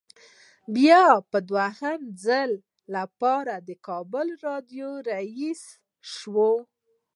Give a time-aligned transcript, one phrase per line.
[0.75, 2.51] بیا د دویم ځل
[2.95, 5.63] لپاره د کابل راډیو رییس
[6.13, 6.49] شو.